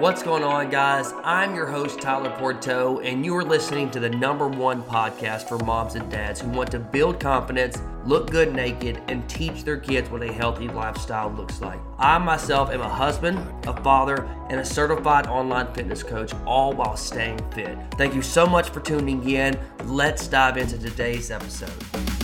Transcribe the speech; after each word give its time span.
What's 0.00 0.22
going 0.22 0.42
on, 0.42 0.70
guys? 0.70 1.12
I'm 1.24 1.54
your 1.54 1.66
host, 1.66 2.00
Tyler 2.00 2.30
Pourteau, 2.38 3.04
and 3.04 3.22
you 3.22 3.36
are 3.36 3.44
listening 3.44 3.90
to 3.90 4.00
the 4.00 4.08
number 4.08 4.48
one 4.48 4.82
podcast 4.82 5.46
for 5.46 5.58
moms 5.58 5.94
and 5.94 6.10
dads 6.10 6.40
who 6.40 6.48
want 6.48 6.70
to 6.70 6.78
build 6.78 7.20
confidence, 7.20 7.82
look 8.06 8.30
good 8.30 8.54
naked, 8.54 9.02
and 9.08 9.28
teach 9.28 9.62
their 9.62 9.76
kids 9.76 10.08
what 10.08 10.22
a 10.22 10.32
healthy 10.32 10.68
lifestyle 10.68 11.30
looks 11.30 11.60
like. 11.60 11.78
I 11.98 12.16
myself 12.16 12.70
am 12.70 12.80
a 12.80 12.88
husband, 12.88 13.38
a 13.68 13.78
father, 13.82 14.24
and 14.48 14.58
a 14.58 14.64
certified 14.64 15.26
online 15.26 15.70
fitness 15.74 16.02
coach, 16.02 16.32
all 16.46 16.72
while 16.72 16.96
staying 16.96 17.38
fit. 17.52 17.76
Thank 17.98 18.14
you 18.14 18.22
so 18.22 18.46
much 18.46 18.70
for 18.70 18.80
tuning 18.80 19.28
in. 19.28 19.58
Let's 19.84 20.26
dive 20.28 20.56
into 20.56 20.78
today's 20.78 21.30
episode. 21.30 22.19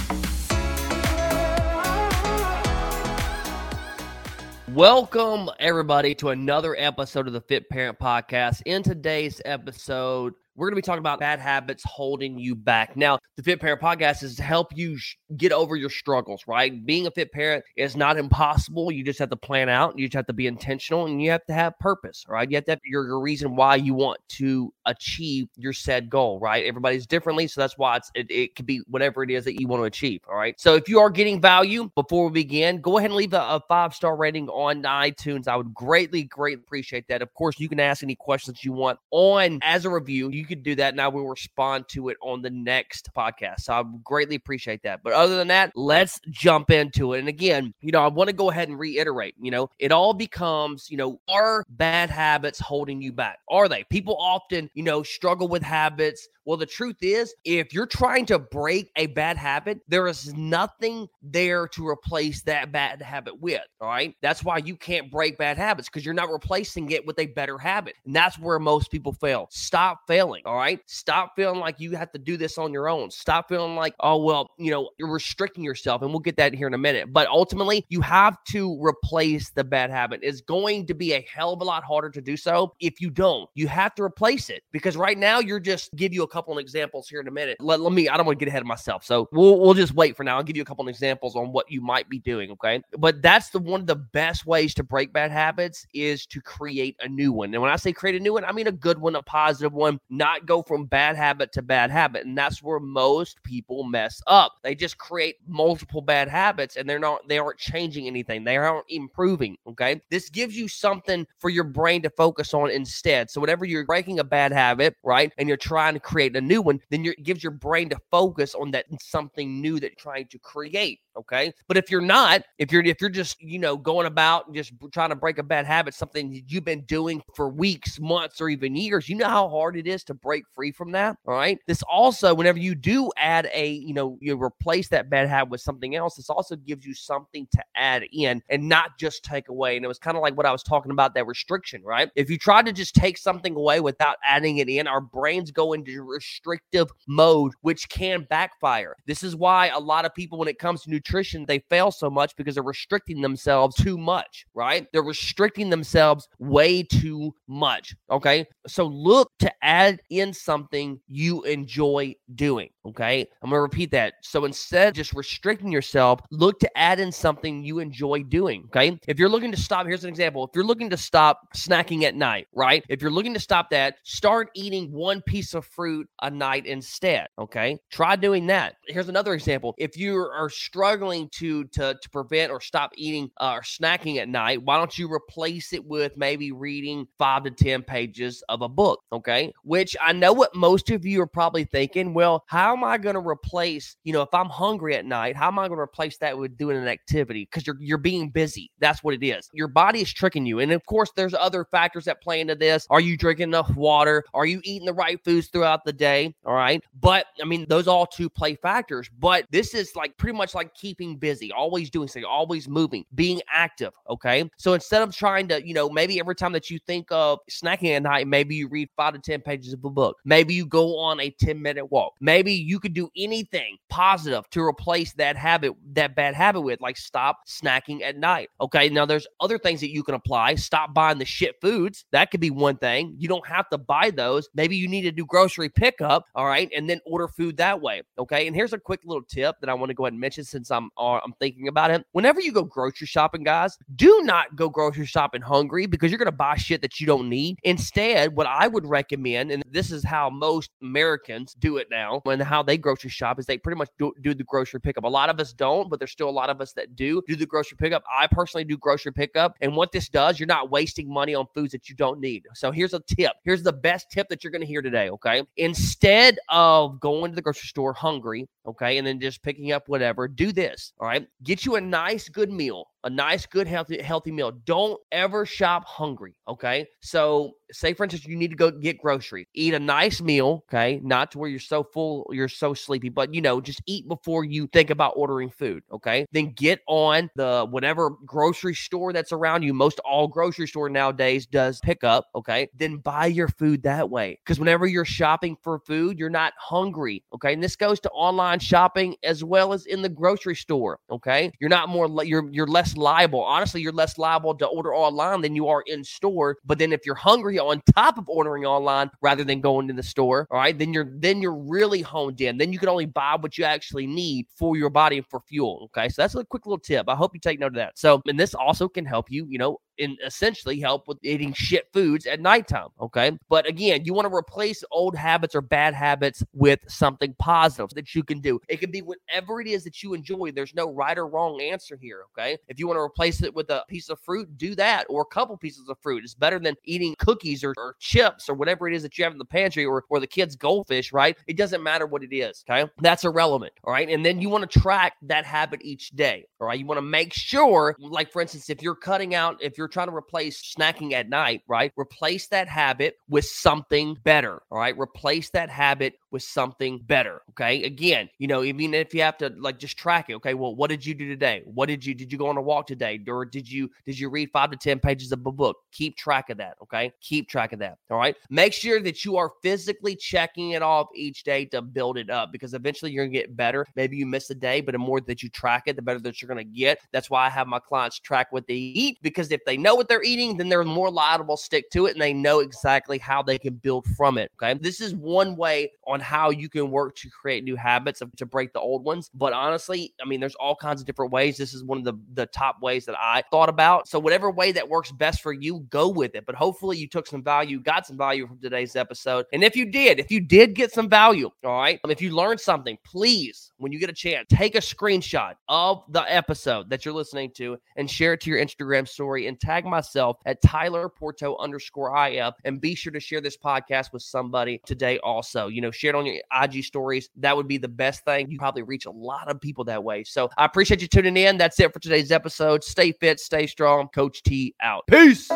Welcome, 4.77 5.49
everybody, 5.59 6.15
to 6.17 6.29
another 6.29 6.77
episode 6.79 7.27
of 7.27 7.33
the 7.33 7.41
Fit 7.41 7.71
Parent 7.71 7.99
Podcast. 7.99 8.61
In 8.67 8.83
today's 8.83 9.41
episode, 9.47 10.35
we're 10.57 10.69
going 10.69 10.73
to 10.73 10.83
be 10.83 10.87
talking 10.87 11.01
about 11.01 11.21
bad 11.21 11.39
habits 11.39 11.85
holding 11.85 12.39
you 12.39 12.55
back. 12.55 12.97
Now, 12.97 13.19
the 13.37 13.43
Fit 13.43 13.61
Parent 13.61 13.81
Podcast 13.81 14.23
is 14.23 14.37
to 14.37 14.43
help 14.43 14.69
you 14.75 14.97
sh- 14.97 15.17
get 15.37 15.53
over 15.53 15.77
your 15.77 15.91
struggles, 15.91 16.43
right? 16.47 16.85
Being 16.87 17.07
a 17.07 17.11
fit 17.11 17.31
parent 17.31 17.65
is 17.77 17.95
not 17.95 18.17
impossible. 18.17 18.91
You 18.91 19.05
just 19.05 19.19
have 19.19 19.29
to 19.31 19.37
plan 19.37 19.69
out, 19.69 19.99
you 19.99 20.07
just 20.07 20.17
have 20.17 20.27
to 20.29 20.33
be 20.33 20.47
intentional, 20.47 21.07
and 21.07 21.21
you 21.21 21.31
have 21.31 21.45
to 21.47 21.53
have 21.53 21.79
purpose, 21.79 22.25
right? 22.27 22.51
You 22.51 22.57
have 22.57 22.65
to 22.65 22.73
have 22.73 22.81
your, 22.85 23.07
your 23.07 23.21
reason 23.21 23.55
why 23.55 23.77
you 23.77 23.93
want 23.93 24.19
to 24.31 24.73
achieve 24.87 25.49
your 25.57 25.75
said 25.75 26.09
goal, 26.09 26.41
right? 26.41 26.65
Everybody's 26.65 27.07
differently, 27.07 27.47
so 27.47 27.61
that's 27.61 27.77
why 27.77 27.97
it's, 27.97 28.11
it, 28.15 28.31
it 28.31 28.55
could 28.57 28.67
be 28.67 28.81
whatever 28.89 29.23
it 29.23 29.31
is 29.31 29.45
that 29.45 29.61
you 29.61 29.69
want 29.69 29.83
to 29.83 29.85
achieve, 29.85 30.23
all 30.29 30.37
right? 30.37 30.59
So 30.59 30.75
if 30.75 30.89
you 30.89 31.01
are 31.01 31.11
getting 31.11 31.41
value 31.41 31.91
before 31.95 32.27
we 32.27 32.33
begin, 32.33 32.81
go 32.81 32.97
ahead 32.97 33.11
and 33.11 33.17
leave 33.17 33.35
a, 33.35 33.41
a 33.41 33.61
five 33.69 33.95
star 33.95 34.17
rating 34.17 34.49
on 34.49 34.83
iTunes. 34.83 35.49
I 35.49 35.57
would 35.57 35.75
greatly, 35.75 36.23
greatly 36.23 36.63
appreciate 36.65 37.07
that. 37.09 37.21
Of 37.21 37.35
course, 37.35 37.61
you 37.61 37.69
can 37.69 37.81
ask 37.81 38.03
any 38.03 38.15
questions 38.15 38.65
you 38.65 38.73
want 38.73 38.99
on 39.11 39.59
as 39.63 39.85
a 39.85 39.91
review. 39.91 40.31
You 40.31 40.46
could 40.47 40.63
do 40.63 40.75
that, 40.77 40.95
and 40.95 41.01
I 41.01 41.09
will 41.09 41.29
respond 41.29 41.89
to 41.89 42.09
it 42.09 42.17
on 42.23 42.41
the 42.41 42.51
next 42.51 43.11
podcast. 43.15 43.61
So 43.61 43.75
I 43.75 43.85
greatly 44.03 44.37
appreciate 44.37 44.83
that. 44.85 45.03
But 45.03 45.13
other 45.13 45.37
than 45.37 45.49
that, 45.49 45.73
let's 45.75 46.21
jump 46.31 46.71
into 46.71 47.13
it. 47.13 47.21
And 47.21 47.29
again, 47.29 47.75
you 47.83 47.93
know, 47.93 48.03
I 48.03 48.09
want 48.09 48.29
to 48.29 48.37
go 48.37 48.51
ahead 48.51 48.69
and 48.69 48.79
reiterate, 48.79 49.35
you 49.41 49.51
know, 49.51 49.69
it 49.79 49.93
all 49.93 50.15
becomes, 50.15 50.91
you 50.91 50.97
know, 50.97 51.21
are 51.29 51.65
bad 51.69 52.11
habits 52.11 52.59
holding 52.59 53.03
you 53.03 53.13
back? 53.13 53.41
Are 53.51 53.69
they? 53.69 53.85
People 53.91 54.17
often, 54.19 54.71
you 54.75 54.83
know, 54.83 55.03
struggle 55.03 55.49
with 55.49 55.63
habits. 55.63 56.29
Well, 56.45 56.57
the 56.57 56.65
truth 56.65 56.99
is, 57.01 57.35
if 57.45 57.75
you're 57.75 57.87
trying 57.87 58.25
to 58.27 58.39
break 58.39 58.93
a 58.95 59.09
bad 59.09 59.37
habit, 59.37 59.81
there 59.89 60.07
is 60.07 60.33
nothing 60.35 61.09
there 61.21 61.67
to 61.69 61.87
replace 61.87 62.43
that 62.43 62.71
bad 62.71 63.03
habit 63.03 63.41
with. 63.41 63.63
All 63.81 63.89
right. 63.89 64.15
That's 64.23 64.45
why 64.45 64.59
you 64.59 64.77
can't 64.77 65.11
break 65.11 65.39
bad 65.39 65.59
habits 65.59 65.89
because 65.89 66.05
you're 66.05 66.15
not 66.15 66.31
replacing 66.31 66.93
it 66.93 67.05
with 67.05 67.19
a 67.19 67.27
better 67.27 67.59
habit. 67.59 67.95
And 68.05 68.15
that's 68.15 68.39
where 68.39 68.61
most 68.61 68.93
people 68.93 69.13
fail. 69.13 69.49
Stop 69.51 70.03
failing. 70.07 70.36
All 70.45 70.57
right. 70.57 70.81
Stop 70.87 71.33
feeling 71.37 71.61
like 71.61 71.81
you 71.81 71.93
have 71.93 72.13
to 72.13 72.19
do 72.19 72.37
this 72.37 72.59
on 72.59 72.73
your 72.73 72.89
own. 72.89 73.11
Stop 73.11 73.49
feeling 73.49 73.77
like, 73.77 73.95
oh, 74.01 74.23
well, 74.23 74.51
you 74.59 74.71
know, 74.71 74.91
you're 74.99 75.11
restricting 75.11 75.65
yourself. 75.65 76.03
And 76.03 76.11
we'll 76.11 76.21
get 76.21 76.37
that 76.37 76.55
here 76.55 76.67
in 76.67 76.75
a 76.75 76.79
minute. 76.79 77.13
But 77.13 77.29
ultimately, 77.29 77.85
you 77.89 78.01
have 78.01 78.37
to 78.49 78.79
replace 78.83 79.51
the 79.51 79.65
bad 79.65 79.91
habit. 79.91 80.21
It's 80.23 80.41
going 80.41 80.87
to 80.87 80.95
be 80.95 81.15
a 81.15 81.27
hell 81.33 81.53
of 81.53 81.61
a 81.61 81.65
lot 81.65 81.85
harder 81.85 82.11
to 82.11 82.21
do 82.21 82.37
so 82.37 82.75
if 82.81 83.01
you 83.01 83.11
don't. 83.11 83.49
You 83.55 83.69
have 83.69 83.95
to 83.95 84.03
replace 84.03 84.51
it 84.51 84.63
because 84.73 84.97
right 84.97 85.17
now 85.17 85.39
you're 85.39 85.61
just 85.61 85.95
give 85.95 86.13
you 86.13 86.23
a 86.23 86.29
couple 86.29 86.53
of 86.53 86.59
examples 86.59 87.09
here 87.09 87.21
in 87.21 87.29
a 87.29 87.31
minute. 87.33 87.57
Let, 87.61 87.81
let 87.81 87.93
me, 87.93 88.09
I 88.09 88.17
don't 88.17 88.27
want 88.27 88.39
to 88.39 88.45
get 88.45 88.49
ahead 88.49 88.63
of 88.63 88.67
myself. 88.67 89.05
So 89.05 89.29
we'll, 89.33 89.61
we'll 89.61 89.75
just 89.75 89.95
wait 89.95 90.17
for 90.17 90.25
now. 90.25 90.37
I'll 90.37 90.43
give 90.43 90.57
you 90.57 90.63
a 90.63 90.67
couple 90.67 90.85
of 90.85 90.89
examples 90.89 91.37
on 91.37 91.53
what 91.53 91.71
you 91.71 91.81
might 91.81 92.09
be 92.09 92.19
doing. 92.19 92.51
Okay. 92.53 92.83
But 92.99 93.23
that's 93.23 93.51
the 93.51 93.59
one 93.59 93.81
of 93.81 93.87
the 93.87 93.97
best 93.97 94.47
ways 94.47 94.75
to 94.75 94.83
break 94.83 95.13
bad 95.13 95.31
habits 95.31 95.87
is 95.95 96.27
to 96.27 96.41
create 96.41 96.97
a 97.01 97.09
new 97.09 97.33
one. 97.33 97.53
And 97.55 97.63
when 97.63 97.71
I 97.71 97.77
say 97.77 97.93
create 97.93 98.17
a 98.17 98.21
new 98.21 98.35
one, 98.35 98.45
I 98.45 98.53
mean 98.53 98.67
a 98.67 98.73
good 98.73 98.99
one, 98.99 99.17
a 99.17 99.23
positive 99.23 99.73
one, 99.73 99.99
not 100.11 100.26
go 100.45 100.63
from 100.63 100.87
bad 100.87 101.17
habit 101.17 101.53
to 101.53 101.63
bad 101.63 101.91
habit. 101.91 102.25
And 102.27 102.37
that's 102.37 102.63
where 102.63 102.81
most 102.81 103.43
people 103.43 103.85
mess 103.85 104.23
up. 104.27 104.55
They 104.63 104.75
just 104.75 104.99
create 104.99 105.37
multiple 105.47 106.01
bad 106.01 106.29
habits 106.29 106.77
and 106.77 106.89
they're 106.89 106.99
not, 106.99 107.27
they 107.29 107.39
aren't 107.39 107.59
changing 107.59 108.07
anything. 108.07 108.45
They 108.45 108.57
aren't 108.57 108.87
improving. 108.89 109.57
Okay. 109.69 110.01
This 110.11 110.29
gives 110.31 110.57
you 110.57 110.69
something 110.69 111.27
for 111.39 111.51
your 111.51 111.65
brain 111.65 112.03
to 112.03 112.11
focus 112.11 112.55
on 112.55 112.71
instead. 112.71 113.31
So 113.31 113.41
whenever 113.41 113.65
you're 113.65 113.85
breaking 113.85 114.19
a 114.19 114.25
bad 114.25 114.53
habit, 114.53 114.97
right, 115.05 115.33
and 115.39 115.49
you're 115.49 115.57
trying 115.57 115.95
to 115.95 116.01
create 116.01 116.37
a 116.37 116.41
new 116.41 116.63
one, 116.63 116.81
then 116.91 117.05
it 117.05 117.23
gives 117.23 117.43
your 117.43 117.53
brain 117.53 117.89
to 117.91 117.99
focus 118.11 118.55
on 118.55 118.71
that 118.73 118.87
something 119.01 119.61
new 119.61 119.81
that 119.81 119.91
you're 119.91 120.13
trying 120.13 120.27
to 120.29 120.39
create. 120.39 121.01
Okay. 121.17 121.53
But 121.67 121.77
if 121.77 121.91
you're 121.91 122.01
not, 122.01 122.43
if 122.59 122.71
you're 122.71 122.85
if 122.85 123.01
you're 123.01 123.11
just, 123.11 123.41
you 123.41 123.59
know, 123.59 123.77
going 123.77 124.07
about 124.07 124.47
and 124.47 124.55
just 124.55 124.73
trying 124.93 125.11
to 125.11 125.17
break 125.17 125.39
a 125.39 125.43
bad 125.43 125.67
habit, 125.67 125.95
something 125.95 126.43
you've 126.47 126.65
been 126.65 126.83
doing 126.83 127.23
for 127.35 127.49
weeks, 127.49 127.99
months, 127.99 128.41
or 128.41 128.49
even 128.49 128.77
years, 128.77 129.09
you 129.09 129.17
know 129.17 129.29
how 129.29 129.49
hard 129.49 129.77
it 129.77 129.87
is 129.87 130.05
to 130.05 130.15
break 130.21 130.45
free 130.55 130.73
from 130.73 130.93
that. 130.93 131.17
All 131.27 131.35
right. 131.35 131.59
This 131.67 131.83
also, 131.83 132.35
whenever 132.35 132.59
you 132.59 132.75
do 132.75 133.11
add 133.17 133.49
a, 133.53 133.71
you 133.71 133.95
know, 133.95 134.19
you 134.21 134.41
replace 134.43 134.89
that 134.89 135.11
bad 135.11 135.29
habit 135.29 135.51
with 135.51 135.61
something 135.61 135.95
else, 135.95 136.17
this 136.17 136.31
also 136.31 136.57
gives 136.57 136.85
you 136.87 136.95
something 136.95 137.47
to 137.53 137.63
add 137.75 138.05
in 138.13 138.43
and 138.49 138.69
not 138.69 138.99
just 138.99 139.25
take 139.25 139.49
away. 139.49 139.77
And 139.77 139.85
it 139.85 139.89
was 139.89 139.99
kind 139.99 140.17
of 140.17 140.23
like 140.23 140.37
what 140.37 140.47
I 140.47 140.53
was 140.53 140.63
talking 140.63 140.93
about 140.93 141.15
that 141.15 141.27
restriction, 141.27 141.83
right? 141.83 142.11
If 142.17 142.31
you 142.31 142.39
try 142.39 142.63
to 142.63 142.73
just 142.73 142.95
take 142.95 143.19
something 143.19 143.55
away 143.55 143.81
without 143.81 144.17
adding 144.25 144.59
it 144.59 144.69
in, 144.69 144.87
our 144.87 145.01
brains 145.01 145.51
go 145.51 145.73
into 145.73 146.03
restrictive 146.03 146.89
mode, 147.09 147.53
which 147.61 147.89
can 147.89 148.27
backfire. 148.29 148.97
This 149.07 149.23
is 149.23 149.37
why 149.37 149.69
a 149.69 149.79
lot 149.79 150.05
of 150.05 150.15
people, 150.15 150.39
when 150.39 150.49
it 150.49 150.59
comes 150.59 150.83
to 150.83 150.91
nutrition, 150.91 151.45
they 151.47 151.61
fail 151.71 151.91
so 151.91 152.11
much 152.11 152.37
because 152.37 152.55
they're 152.55 152.65
restricting 152.65 153.21
themselves 153.21 153.77
too 153.77 153.99
much, 153.99 154.47
right? 154.55 154.87
They're 154.93 155.03
restricting 155.03 155.71
themselves 155.71 156.29
way 156.39 156.83
too 156.83 157.35
much. 157.47 157.95
Okay. 158.11 158.47
So 158.67 158.87
look 158.87 159.31
to 159.41 159.53
add 159.63 160.01
in 160.11 160.33
something 160.33 161.01
you 161.07 161.43
enjoy 161.43 162.15
doing. 162.35 162.71
Okay. 162.87 163.27
I'm 163.43 163.51
going 163.51 163.59
to 163.59 163.63
repeat 163.63 163.91
that. 163.93 164.15
So 164.23 164.45
instead 164.45 164.89
of 164.89 164.95
just 164.95 165.13
restricting 165.13 165.73
yourself, 165.73 166.21
look 166.31 166.61
to 166.61 166.79
add 166.79 167.01
in 167.01 167.11
something 167.11 167.65
you 167.65 167.79
enjoy 167.81 168.23
doing. 168.23 168.65
Okay. 168.67 168.99
If 169.09 169.19
you're 169.19 169.29
looking 169.29 169.51
to 169.51 169.57
stop, 169.57 169.87
here's 169.87 170.05
an 170.05 170.11
example. 170.11 170.45
If 170.45 170.51
you're 170.55 170.65
looking 170.65 170.91
to 170.91 170.97
stop 170.97 171.49
snacking 171.57 172.05
at 172.05 172.15
night, 172.15 172.47
right? 172.55 172.85
If 172.89 173.03
you're 173.03 173.11
looking 173.11 173.35
to 173.35 173.41
stop 173.41 173.71
that, 173.71 173.97
start 174.05 174.51
eating 174.55 174.93
one 174.93 175.21
piece 175.23 175.55
of 175.55 175.65
fruit 175.67 176.09
a 176.23 176.31
night 176.31 176.67
instead. 176.67 177.29
Okay. 177.39 177.79
Try 177.91 178.17
doing 178.17 178.47
that. 178.49 178.77
Here's 178.87 179.09
another 179.09 179.35
example. 179.35 179.75
If 179.79 179.97
you 179.97 180.17
are 180.17 180.51
struggling 180.51 181.29
to 181.31 181.65
to, 181.65 181.99
to 182.01 182.11
prevent 182.11 182.53
or 182.53 182.61
stop 182.61 182.93
eating 182.97 183.31
uh, 183.39 183.55
or 183.57 183.63
snacking 183.63 184.19
at 184.19 184.29
night, 184.29 184.63
why 184.63 184.77
don't 184.77 184.97
you 184.97 185.13
replace 185.13 185.73
it 185.73 185.85
with 185.85 186.17
maybe 186.17 186.53
reading 186.53 187.07
five 187.19 187.45
to 187.45 187.51
10 187.51 187.83
pages 187.83 188.43
of 188.49 188.63
a 188.63 188.69
book? 188.69 189.01
Okay. 189.13 189.53
Which 189.65 189.86
I 190.01 190.13
know 190.13 190.33
what 190.33 190.55
most 190.55 190.91
of 190.91 191.05
you 191.05 191.21
are 191.23 191.27
probably 191.27 191.65
thinking, 191.65 192.15
well, 192.15 192.45
how 192.47 192.73
am 192.73 192.83
I 192.83 192.99
going 192.99 193.15
to 193.15 193.21
replace, 193.21 193.97
you 194.05 194.13
know, 194.13 194.23
if 194.23 194.33
I'm 194.33 194.49
hungry 194.49 194.97
at 194.97 195.05
night, 195.05 195.37
how 195.37 195.49
am 195.49 195.59
I 195.59 195.69
going 195.69 195.79
to 195.79 195.83
replace 195.83 196.17
that 196.19 196.37
with 196.37 196.57
doing 196.57 196.77
an 196.77 196.89
activity? 196.89 197.45
Because 197.51 197.67
you're 197.67 197.77
you're 197.81 197.99
being 197.99 198.31
busy. 198.31 198.71
That's 198.79 199.05
what 199.05 199.15
it 199.15 199.25
is. 199.25 199.49
Your 199.53 199.69
body 199.69 200.01
is 200.01 200.13
tricking 200.13 200.47
you. 200.47 200.61
And 200.61 200.73
of 200.73 200.85
course, 200.87 201.11
there's 201.17 201.35
other 201.35 201.65
factors 201.65 202.05
that 202.07 202.23
play 202.23 202.41
into 202.41 202.55
this. 202.55 202.87
Are 202.91 203.01
you 203.01 203.17
drinking 203.17 203.49
enough 203.49 203.75
water? 203.77 204.25
Are 204.35 204.47
you 204.47 204.61
eating 204.65 204.87
the 204.87 204.95
right 204.95 205.23
foods 205.25 205.49
throughout 205.49 205.85
the 205.85 205.93
day? 205.93 206.35
All 206.45 206.55
right. 206.55 206.83
But 207.01 207.27
I 207.41 207.45
mean, 207.45 207.67
those 207.69 207.89
all 207.89 208.07
two 208.07 208.29
play 208.29 208.55
factors. 208.55 209.09
But 209.19 209.47
this 209.51 209.75
is 209.75 209.95
like 209.95 210.17
pretty 210.17 210.37
much 210.37 210.55
like 210.55 210.75
keeping 210.75 211.17
busy, 211.17 211.53
always 211.53 211.91
doing 211.91 212.09
something, 212.09 212.25
always 212.25 212.69
moving, 212.69 213.05
being 213.15 213.41
active. 213.53 213.93
Okay. 214.09 214.49
So 214.57 214.75
instead 214.75 215.03
of 215.03 215.15
trying 215.15 215.49
to, 215.49 215.67
you 215.67 215.75
know, 215.75 215.89
maybe 215.89 216.19
every 216.21 216.35
time 216.35 216.53
that 216.53 216.71
you 216.71 216.79
think 216.87 217.07
of 217.11 217.39
snacking 217.51 217.97
at 217.97 218.03
night, 218.03 218.27
maybe 218.27 218.55
you 218.55 218.69
read 218.69 218.89
five 218.97 219.15
to 219.15 219.19
10 219.19 219.41
pages 219.41 219.73
of 219.79 219.85
a 219.85 219.91
book. 219.91 220.17
Maybe 220.25 220.55
you 220.55 220.67
go 220.67 220.99
on 220.99 221.21
a 221.21 221.31
10 221.31 221.61
minute 221.61 221.91
walk. 221.91 222.15
Maybe 222.21 222.53
you 222.53 222.81
could 222.81 222.95
do 222.95 223.09
anything 223.17 223.77
positive 223.89 224.49
to 224.51 224.63
replace 224.63 225.13
that 225.15 225.37
habit, 225.37 225.73
that 225.93 226.15
bad 226.15 226.35
habit 226.35 226.63
with, 226.63 226.81
like 226.81 226.97
stop 226.97 227.39
snacking 227.47 228.03
at 228.03 228.17
night. 228.17 228.51
Okay. 228.61 228.89
Now 228.89 229.07
there's 229.07 229.27
other 229.41 229.59
things 229.59 229.81
that 229.81 229.91
you 229.91 230.03
can 230.03 230.15
apply. 230.15 230.55
Stop 230.57 230.95
buying 230.95 231.19
the 231.19 231.25
shit 231.25 231.57
foods. 231.61 232.05
That 232.13 232.31
could 232.31 232.41
be 232.41 232.51
one 232.51 232.77
thing. 232.77 233.15
You 233.19 233.29
don't 233.29 233.47
have 233.47 233.69
to 233.71 233.79
buy 233.79 234.11
those. 234.11 234.49
Maybe 234.55 234.77
you 234.77 234.89
need 234.89 235.03
to 235.03 235.13
do 235.13 235.25
grocery 235.25 235.69
pickup. 235.69 236.27
All 236.35 236.47
right. 236.47 236.71
And 236.75 236.89
then 236.89 237.01
order 237.07 237.29
food 237.29 237.57
that 237.59 237.81
way. 237.81 238.03
Okay. 238.19 238.47
And 238.47 238.57
here's 238.57 238.73
a 238.73 238.79
quick 238.79 239.01
little 239.05 239.23
tip 239.23 239.57
that 239.61 239.69
I 239.69 239.75
want 239.75 239.91
to 239.91 239.95
go 239.95 240.05
ahead 240.05 240.13
and 240.13 240.21
mention 240.21 240.45
since 240.45 240.71
I'm 240.71 240.91
uh, 240.97 241.21
I'm 241.25 241.33
thinking 241.41 241.69
about 241.69 241.91
it. 241.91 242.05
Whenever 242.13 242.41
you 242.41 242.53
go 242.53 242.65
grocery 242.65 243.07
shopping, 243.07 243.43
guys, 243.43 243.77
do 243.95 244.23
not 244.23 244.57
go 244.57 244.69
grocery 244.69 245.07
shopping 245.07 245.43
hungry 245.43 245.87
because 245.87 246.11
you're 246.11 246.19
going 246.19 246.27
to 246.27 246.33
buy 246.33 246.57
shit 246.57 246.83
that 246.83 247.01
you 247.01 247.07
don't 247.07 247.29
need. 247.29 247.59
Instead, 247.63 248.37
what 248.37 248.47
I 248.47 248.69
would 248.69 248.87
recommend, 248.87 249.51
and 249.51 249.63
this 249.71 249.91
is 249.91 250.05
how 250.05 250.31
most 250.31 250.71
Americans 250.83 251.55
do 251.59 251.77
it 251.77 251.89
now, 251.91 252.23
and 252.27 252.43
how 252.43 252.63
they 252.63 252.79
grocery 252.79 253.11
shop 253.11 253.39
is 253.39 253.47
they 253.47 253.59
pretty 253.59 253.79
much 253.79 253.91
do, 253.99 254.13
do 254.23 254.35
the 254.35 254.45
grocery 254.45 254.81
pickup. 254.81 255.05
A 255.05 255.09
lot 255.09 255.31
of 255.31 255.41
us 255.41 255.53
don't, 255.53 255.89
but 255.89 255.99
there's 255.99 256.13
still 256.13 256.29
a 256.29 256.31
lot 256.31 256.51
of 256.51 256.61
us 256.61 256.73
that 256.73 256.97
do 256.97 257.23
do 257.27 257.37
the 257.37 257.47
grocery 257.47 257.77
pickup. 257.77 258.03
I 258.13 258.27
personally 258.27 258.65
do 258.65 258.77
grocery 258.77 259.13
pickup. 259.13 259.57
And 259.61 259.75
what 259.75 259.93
this 259.93 260.09
does, 260.09 260.39
you're 260.39 260.47
not 260.47 260.71
wasting 260.71 261.13
money 261.13 261.35
on 261.35 261.47
foods 261.55 261.73
that 261.73 261.89
you 261.89 261.95
don't 261.95 262.21
need. 262.21 262.45
So 262.55 262.71
here's 262.71 262.95
a 262.95 263.01
tip. 263.01 263.33
Here's 263.45 263.63
the 263.63 263.73
best 263.73 264.11
tip 264.11 264.29
that 264.29 264.45
you're 264.45 264.51
going 264.51 264.61
to 264.61 264.67
hear 264.67 264.83
today. 264.83 265.11
Okay. 265.11 265.43
Instead 265.57 266.39
of 266.49 267.01
going 267.01 267.31
to 267.33 267.37
the 267.37 267.43
grocery 267.43 267.69
store 267.69 267.93
hungry, 267.93 268.49
okay, 268.67 268.99
and 268.99 269.07
then 269.07 269.21
just 269.21 269.43
picking 269.43 269.73
up 269.73 269.89
whatever, 269.89 270.29
do 270.29 270.53
this. 270.53 270.93
All 271.01 271.07
right. 271.07 271.27
Get 271.43 271.65
you 271.65 271.77
a 271.77 271.81
nice, 271.81 272.29
good 272.29 272.51
meal 272.51 272.89
a 273.07 273.11
nice, 273.11 273.47
good, 273.47 273.69
healthy, 273.69 274.03
healthy 274.03 274.33
meal. 274.33 274.51
Don't 274.51 275.01
ever 275.13 275.47
shop 275.47 275.85
hungry. 275.85 276.35
Okay. 276.49 276.89
So, 277.01 277.53
say 277.71 277.95
for 277.95 278.03
instance, 278.03 278.27
you 278.27 278.37
need 278.37 278.51
to 278.51 278.57
go 278.57 278.71
get 278.71 278.99
groceries, 278.99 279.47
eat 279.55 279.75
a 279.75 279.79
nice 279.79 280.21
meal. 280.21 280.65
Okay. 280.69 281.01
Not 281.05 281.31
to 281.31 281.39
where 281.39 281.49
you're 281.49 281.61
so 281.61 281.85
full, 281.85 282.29
you're 282.33 282.49
so 282.49 282.75
sleepy, 282.75 283.09
but 283.09 283.33
you 283.33 283.41
know, 283.41 283.61
just 283.61 283.81
eat 283.87 284.09
before 284.09 284.45
you 284.45 284.67
think 284.73 284.91
about 284.91 285.13
ordering 285.15 285.51
food. 285.51 285.85
Okay. 285.93 286.27
Then 286.33 286.53
get 286.57 286.81
on 286.89 287.31
the 287.37 287.69
whatever 287.71 288.11
grocery 288.27 288.75
store 288.75 289.13
that's 289.13 289.31
around 289.31 289.63
you. 289.63 289.73
Most 289.73 290.01
all 290.01 290.27
grocery 290.27 290.67
store 290.67 290.91
nowadays 290.91 291.47
does 291.47 291.79
pick 291.85 292.03
up. 292.03 292.27
Okay. 292.35 292.69
Then 292.75 292.97
buy 292.97 293.27
your 293.27 293.49
food 293.49 293.85
that 293.85 294.11
way. 294.11 294.41
Because 294.45 294.59
whenever 294.59 294.85
you're 294.85 295.05
shopping 295.05 295.57
for 295.63 295.79
food, 295.79 296.19
you're 296.19 296.29
not 296.29 296.55
hungry. 296.59 297.23
Okay. 297.33 297.53
And 297.53 297.63
this 297.63 297.77
goes 297.77 298.01
to 298.01 298.11
online 298.11 298.56
shopping 298.59 299.17
as 299.23 299.45
well 299.45 299.73
as 299.73 299.87
in 299.87 300.03
the 300.03 300.09
grocery 300.09 300.55
store. 300.55 300.99
Okay. 301.11 301.53
You're 301.61 301.71
not 301.71 301.89
more, 301.89 302.09
you're, 302.25 302.49
you're 302.53 302.67
less 302.67 302.97
liable. 302.97 303.43
Honestly, 303.43 303.81
you're 303.81 303.93
less 303.93 304.19
liable 304.19 304.55
to 304.57 304.67
order 304.67 304.95
online 304.95 305.41
than 305.43 305.55
you 305.55 305.69
are 305.69 305.83
in 305.87 306.05
store. 306.05 306.59
But 306.65 306.79
then 306.79 306.93
if 306.93 307.05
you're 307.05 307.15
hungry 307.15 307.59
on 307.59 307.83
top 307.95 308.19
of 308.19 308.29
ordering 308.29 308.65
online 308.65 309.11
rather 309.23 309.45
than 309.45 309.61
going 309.61 309.89
to 309.89 309.95
the 309.95 310.03
store, 310.03 310.47
all 310.51 310.59
right, 310.59 310.77
then 310.77 310.93
you're 310.93 311.13
then 311.19 311.41
you're 311.41 311.57
really 311.57 312.03
honed 312.03 312.41
in. 312.41 312.59
Then 312.59 312.73
you 312.73 312.79
can 312.79 312.89
only 312.89 313.07
buy 313.07 313.37
what 313.39 313.59
you 313.59 313.65
actually 313.65 314.07
need 314.07 314.47
for 314.57 314.77
your 314.77 314.91
body 314.91 315.19
and 315.19 315.27
for 315.27 315.41
fuel. 315.49 315.91
Okay. 315.97 316.09
So 316.09 316.23
that's 316.23 316.35
a 316.35 316.45
quick 316.45 316.67
little 316.67 316.79
tip. 316.79 317.09
I 317.09 317.15
hope 317.15 317.35
you 317.35 317.41
take 317.41 317.59
note 317.59 317.69
of 317.69 317.75
that. 317.75 317.99
So, 317.99 318.23
and 318.27 318.39
this 318.39 318.55
also 318.55 318.89
can 318.89 319.05
help 319.05 319.31
you, 319.31 319.47
you 319.49 319.59
know, 319.59 319.79
and 319.99 320.19
essentially 320.25 320.81
help 320.81 321.09
with 321.09 321.19
eating 321.23 321.53
shit 321.53 321.89
foods 321.93 322.27
at 322.27 322.41
nighttime. 322.41 322.89
Okay. 323.01 323.37
But 323.49 323.67
again, 323.69 324.05
you 324.05 324.15
want 324.15 324.29
to 324.29 324.35
replace 324.35 324.85
old 324.91 325.17
habits 325.17 325.55
or 325.55 325.61
bad 325.61 325.95
habits 325.95 326.43
with 326.53 326.81
something 326.89 327.35
positive 327.39 327.91
that 327.91 328.15
you 328.15 328.23
can 328.23 328.41
do. 328.41 328.61
It 328.69 328.81
can 328.81 328.91
be 328.91 329.03
whatever 329.03 329.61
it 329.61 329.67
is 329.67 329.85
that 329.85 330.03
you 330.03 330.15
enjoy. 330.15 330.53
There's 330.53 330.75
no 330.75 330.93
right 330.93 331.17
or 331.17 331.27
wrong 331.27 331.61
answer 331.61 331.99
here. 332.01 332.25
Okay. 332.33 332.59
If 332.69 332.79
you 332.79 332.87
want 332.87 332.97
to 332.97 333.03
replace 333.03 333.43
it 333.43 333.55
with 333.55 333.71
a 333.71 333.85
piece 333.89 334.09
of 334.09 334.21
fruit, 334.21 334.57
do 334.59 334.75
that 334.75 335.07
or 335.09 335.23
a 335.23 335.35
couple 335.35 335.57
pieces 335.57 335.89
of 335.89 335.99
fruit. 336.01 336.25
It's 336.25 336.35
better 336.35 336.59
than 336.59 336.75
eating 336.85 337.15
cookies 337.19 337.65
or, 337.65 337.75
or 337.77 337.97
chips 337.99 338.49
or 338.49 338.55
whatever 338.55 338.89
it 338.89 338.95
is 338.95 339.03
that 339.03 339.17
you 339.19 339.25
have 339.25 339.33
in 339.33 339.39
the 339.39 339.45
pantry 339.45 339.85
or, 339.85 340.05
or 340.09 340.21
the 340.21 340.27
kids' 340.27 340.57
goldfish, 340.57 341.13
right? 341.13 341.37
It 341.47 341.57
doesn't 341.57 341.83
matter 341.83 342.07
what 342.07 342.23
it 342.23 342.35
is. 342.35 342.65
Okay. 342.69 342.91
That's 343.01 343.25
irrelevant. 343.25 343.73
All 343.85 343.93
right. 343.93 344.09
And 344.09 344.25
then 344.25 344.41
you 344.41 344.49
want 344.49 344.71
to 344.71 344.79
track 344.81 345.15
that 345.23 345.45
habit 345.45 345.81
each 345.83 346.11
day. 346.11 346.47
All 346.61 346.67
right. 346.67 346.79
You 346.79 346.87
want 346.87 346.99
to 346.99 347.03
make 347.03 347.33
sure, 347.33 347.97
like, 347.99 348.33
for 348.33 348.43
instance, 348.43 348.71
if 348.71 348.83
you're 348.83 348.95
cutting 348.95 349.35
out, 349.35 349.63
if 349.63 349.79
you're 349.79 349.86
you're 349.87 349.93
trying 349.93 350.09
to 350.09 350.17
replace 350.17 350.75
snacking 350.77 351.13
at 351.13 351.29
night, 351.29 351.63
right? 351.69 351.93
Replace 351.97 352.49
that 352.49 352.67
habit 352.67 353.19
with 353.29 353.45
something 353.45 354.17
better. 354.25 354.61
All 354.69 354.79
right. 354.79 354.99
Replace 354.99 355.51
that 355.51 355.71
habit 355.71 356.15
with 356.33 356.43
something 356.43 356.99
better. 357.07 357.43
Okay. 357.51 357.85
Again, 357.85 358.29
you 358.39 358.49
know, 358.49 358.65
even 358.65 358.95
if 358.95 359.15
you 359.15 359.23
have 359.23 359.39
to 359.39 359.55
like 359.57 359.79
just 359.79 359.97
track 359.97 360.29
it. 360.29 360.35
Okay. 360.35 360.55
Well, 360.55 360.75
what 360.75 360.91
did 360.91 361.07
you 361.07 361.15
do 361.15 361.29
today? 361.29 361.63
What 361.65 361.87
did 361.87 362.05
you 362.05 362.15
did 362.15 362.33
you 362.33 362.39
go 362.39 362.49
on 362.49 362.57
a 362.57 362.61
walk 362.61 362.89
today? 362.89 363.21
Or 363.29 363.45
did 363.45 363.71
you 363.71 363.89
did 364.05 364.19
you 364.19 364.29
read 364.29 364.51
five 364.53 364.73
to 364.73 364.77
ten 364.77 364.99
pages 364.99 365.31
of 365.31 365.47
a 365.47 365.53
book? 365.53 365.77
Keep 365.93 366.17
track 366.17 366.51
of 366.51 366.59
that. 366.59 366.77
Okay. 366.83 367.13
Keep 367.21 367.49
track 367.49 367.73
of 367.73 367.79
that. 367.79 367.99
All 368.11 368.19
right. 368.19 368.35
Make 368.51 368.73
sure 368.73 369.01
that 369.03 369.25
you 369.25 369.37
are 369.37 369.53
physically 369.63 370.17
checking 370.17 370.73
it 370.73 370.83
off 370.83 371.07
each 371.15 371.45
day 371.45 371.65
to 371.67 371.81
build 371.81 372.19
it 372.19 372.29
up 372.29 372.51
because 372.51 372.75
eventually 372.75 373.13
you're 373.13 373.25
gonna 373.25 373.33
get 373.33 373.57
better. 373.57 373.87
Maybe 373.95 374.17
you 374.17 374.27
miss 374.27 374.51
a 374.51 374.55
day, 374.57 374.81
but 374.81 374.93
the 374.93 374.99
more 374.99 375.21
that 375.21 375.45
you 375.45 375.49
track 375.49 375.85
it, 375.87 375.95
the 375.95 376.03
better 376.03 376.19
that 376.21 376.43
you're 376.43 376.49
gonna 376.49 376.65
get. 376.65 376.99
That's 377.13 377.31
why 377.31 377.47
I 377.47 377.51
have 377.51 377.69
my 377.69 377.79
clients 377.79 378.19
track 378.19 378.49
what 378.51 378.67
they 378.67 378.75
eat 378.75 379.19
because 379.23 379.53
if 379.53 379.65
they 379.65 379.76
they 379.77 379.83
know 379.83 379.95
what 379.95 380.09
they're 380.09 380.23
eating, 380.23 380.57
then 380.57 380.71
they're 380.71 380.85
more 380.85 381.11
liable 381.11 381.57
to 381.57 381.63
stick 381.63 381.91
to 381.91 382.07
it 382.07 382.13
and 382.13 382.21
they 382.21 382.33
know 382.33 382.61
exactly 382.61 383.19
how 383.19 383.43
they 383.43 383.59
can 383.59 383.75
build 383.75 384.07
from 384.17 384.39
it. 384.39 384.51
Okay. 384.55 384.79
This 384.81 385.03
is 385.03 385.15
one 385.15 385.55
way 385.55 385.93
on 386.07 386.19
how 386.19 386.49
you 386.51 386.71
can 386.71 386.91
work 386.91 387.15
to 387.17 387.29
create 387.29 387.63
new 387.63 387.77
habits 387.77 388.23
to 388.37 388.47
break 388.47 388.73
the 388.73 388.81
old 388.81 389.05
ones. 389.05 389.31
But 389.35 389.53
honestly, 389.53 390.15
I 390.23 390.27
mean, 390.27 390.41
there's 390.41 390.55
all 390.55 390.75
kinds 390.75 391.01
of 391.03 391.07
different 391.07 391.31
ways. 391.31 391.59
This 391.59 391.75
is 391.75 391.85
one 391.85 391.99
of 391.99 392.05
the, 392.05 392.15
the 392.33 392.47
top 392.47 392.81
ways 392.81 393.05
that 393.05 393.17
I 393.19 393.43
thought 393.51 393.69
about. 393.69 394.09
So, 394.09 394.19
whatever 394.19 394.51
way 394.51 394.73
that 394.73 394.89
works 394.89 395.13
best 395.13 395.43
for 395.43 395.53
you, 395.53 395.81
go 395.91 396.09
with 396.09 396.35
it. 396.35 396.47
But 396.47 396.55
hopefully, 396.55 396.97
you 396.97 397.09
took 397.09 397.27
some 397.27 397.43
value, 397.43 397.79
got 397.81 398.07
some 398.07 398.17
value 398.17 398.47
from 398.47 398.59
today's 398.59 398.97
episode. 398.97 399.45
And 399.53 399.63
if 399.63 399.77
you 399.77 399.85
did, 399.85 400.19
if 400.19 400.31
you 400.31 400.41
did 400.41 400.75
get 400.75 400.93
some 400.93 401.11
value, 401.11 401.51
all 401.65 401.79
right, 401.79 402.01
um, 402.05 402.11
if 402.11 402.23
you 402.23 402.35
learned 402.35 402.61
something, 402.61 402.97
please, 403.05 403.73
when 403.77 403.93
you 403.93 403.99
get 403.99 404.09
a 404.09 404.15
chance, 404.15 404.47
take 404.49 404.75
a 404.75 404.81
screenshot 404.81 405.55
of 405.69 406.03
the 406.09 406.23
episode 406.33 406.89
that 406.91 407.05
you're 407.05 407.15
listening 407.15 407.51
to 407.57 407.77
and 407.97 408.11
share 408.11 408.33
it 408.33 408.41
to 408.43 408.51
your 408.51 408.59
Instagram 408.59 409.07
story 409.07 409.47
and 409.47 409.61
tag 409.67 409.85
myself 409.85 410.39
at 410.47 410.63
Tyler 410.63 411.09
Pourteau 411.09 411.59
underscore 411.59 412.17
IF. 412.29 412.55
And 412.65 412.81
be 412.81 412.95
sure 412.95 413.13
to 413.13 413.19
share 413.19 413.41
this 413.41 413.57
podcast 413.57 414.13
with 414.13 414.23
somebody 414.23 414.81
today 414.87 415.19
also. 415.19 415.67
You 415.67 415.81
know, 415.81 415.91
share 415.91 416.11
it 416.11 416.15
on 416.15 416.25
your 416.25 416.37
IG 416.63 416.85
stories. 416.85 417.31
That 417.37 417.57
would 417.57 417.67
be 417.67 417.79
the 417.79 417.89
best 417.89 418.25
thing. 418.25 418.49
You 418.49 418.59
probably 418.59 418.83
reach 418.83 419.07
a 419.07 419.11
lot 419.11 419.51
of 419.51 419.61
people 419.61 419.83
that 419.85 420.03
way. 420.03 420.23
So 420.23 420.49
I 420.57 420.65
appreciate 420.65 421.03
you 421.03 421.09
tuning 421.09 421.37
in. 421.37 421.57
That's 421.57 421.81
it 421.81 421.93
for 421.93 421.99
today's 421.99 422.31
episode. 422.31 422.85
Stay 422.85 423.11
fit, 423.11 423.41
stay 423.41 423.67
strong. 423.67 424.09
Coach 424.09 424.43
T 424.45 424.75
out. 424.81 425.05
Peace. 425.09 425.51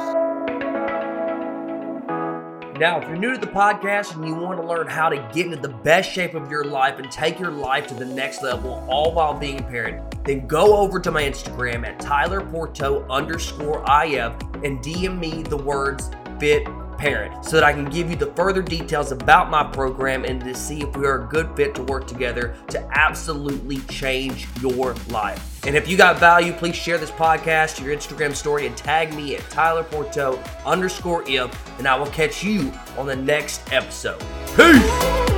Now, 2.81 2.99
if 2.99 3.07
you're 3.09 3.19
new 3.19 3.35
to 3.35 3.39
the 3.39 3.47
podcast 3.47 4.17
and 4.17 4.27
you 4.27 4.35
want 4.35 4.59
to 4.59 4.67
learn 4.67 4.87
how 4.87 5.11
to 5.11 5.19
get 5.35 5.45
into 5.45 5.59
the 5.59 5.69
best 5.69 6.11
shape 6.11 6.33
of 6.33 6.51
your 6.51 6.65
life 6.65 6.99
and 6.99 7.13
take 7.13 7.39
your 7.39 7.51
life 7.51 7.87
to 7.89 7.95
the 7.95 8.07
next 8.07 8.43
level, 8.43 8.83
all 8.89 9.13
while 9.13 9.35
being 9.35 9.61
a 9.61 9.63
parent, 9.63 10.25
then 10.25 10.47
go 10.47 10.79
over 10.79 10.99
to 10.99 11.11
my 11.11 11.23
Instagram 11.23 11.87
at 11.87 12.01
Tyler 12.01 12.41
Pourteau 12.41 13.07
underscore 13.11 13.81
IF 13.81 14.33
and 14.65 14.83
DM 14.83 15.19
me 15.19 15.43
the 15.43 15.59
words 15.59 16.11
fit 16.39 16.67
parent 17.01 17.45
so 17.45 17.57
that 17.57 17.65
I 17.65 17.73
can 17.73 17.87
give 17.87 18.11
you 18.11 18.17
the 18.17 18.27
further 18.37 18.63
details 18.63 19.11
about 19.11 19.51
my 19.51 19.65
program 19.65 20.25
and 20.25 20.41
to 20.43 20.55
see 20.55 20.83
if 20.83 20.95
we 20.97 21.07
are 21.07 21.25
a 21.25 21.27
good 21.27 21.57
fit 21.57 21.75
to 21.77 21.83
work 21.83 22.07
together 22.07 22.55
to 22.69 22.89
absolutely 22.97 23.79
change 23.89 24.47
your 24.61 24.95
life. 25.09 25.67
And 25.67 25.77
if 25.77 25.89
you 25.89 25.97
got 25.97 26.19
value, 26.19 26.53
please 26.53 26.77
share 26.77 26.99
this 26.99 27.11
podcast 27.11 27.83
your 27.83 27.97
Instagram 27.97 28.35
story 28.35 28.67
and 28.67 28.77
tag 28.77 29.15
me 29.15 29.35
at 29.35 29.49
Tyler 29.51 29.85
Pourteau 29.85 30.39
underscore 30.65 31.25
if, 31.27 31.79
and 31.79 31.89
I 31.89 31.97
will 31.97 32.07
catch 32.07 32.45
you 32.45 32.73
on 32.97 33.07
the 33.07 33.17
next 33.17 33.73
episode. 33.73 34.21
Peace! 34.55 35.30